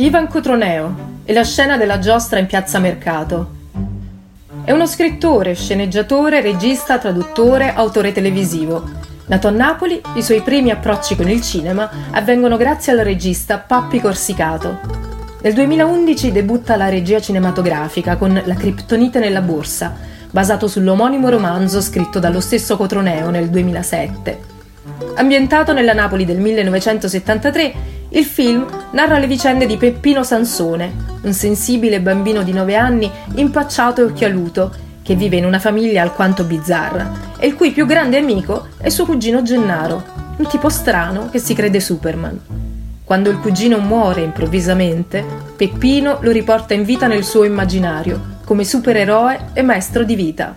[0.00, 3.50] Ivan Cotroneo e la scena della giostra in piazza Mercato.
[4.64, 8.82] È uno scrittore, sceneggiatore, regista, traduttore, autore televisivo.
[9.26, 14.00] Nato a Napoli, i suoi primi approcci con il cinema avvengono grazie al regista Pappi
[14.00, 14.78] Corsicato.
[15.42, 19.94] Nel 2011 debutta la regia cinematografica con La criptonite nella borsa,
[20.30, 24.59] basato sull'omonimo romanzo scritto dallo stesso Cotroneo nel 2007.
[25.14, 27.74] Ambientato nella Napoli del 1973,
[28.10, 30.92] il film narra le vicende di Peppino Sansone,
[31.22, 36.44] un sensibile bambino di 9 anni impacciato e occhialuto, che vive in una famiglia alquanto
[36.44, 40.02] bizzarra, e il cui più grande amico è suo cugino Gennaro,
[40.36, 42.40] un tipo strano che si crede Superman.
[43.04, 45.24] Quando il cugino muore improvvisamente,
[45.56, 50.56] Peppino lo riporta in vita nel suo immaginario, come supereroe e maestro di vita.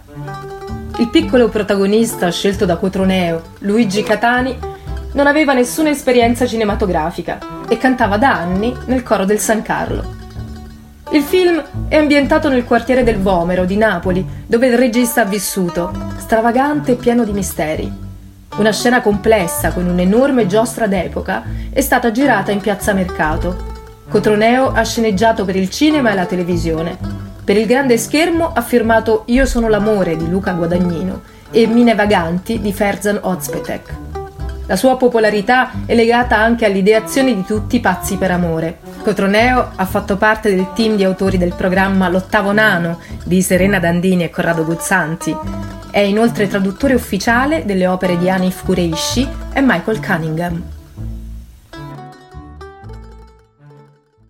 [0.99, 4.55] Il piccolo protagonista scelto da Cotroneo, Luigi Catani,
[5.13, 10.03] non aveva nessuna esperienza cinematografica e cantava da anni nel coro del San Carlo.
[11.11, 15.91] Il film è ambientato nel quartiere del Vomero di Napoli, dove il regista ha vissuto,
[16.17, 17.91] stravagante e pieno di misteri.
[18.57, 23.71] Una scena complessa con un'enorme giostra d'epoca è stata girata in piazza Mercato.
[24.09, 27.32] Cotroneo ha sceneggiato per il cinema e la televisione.
[27.43, 32.61] Per il grande schermo ha firmato Io sono l'amore di Luca Guadagnino e Mine Vaganti
[32.61, 33.93] di Ferzan Ozpetek.
[34.67, 38.77] La sua popolarità è legata anche all'ideazione di tutti pazzi per amore.
[39.03, 44.23] Cotroneo ha fatto parte del team di autori del programma L'ottavo nano di Serena Dandini
[44.23, 45.35] e Corrado Guzzanti.
[45.91, 50.63] È inoltre traduttore ufficiale delle opere di Hanif Kureishi e Michael Cunningham.